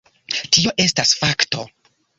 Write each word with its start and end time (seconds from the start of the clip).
Tio 0.55 0.73
estas 0.87 1.15
fakto. 1.21 1.71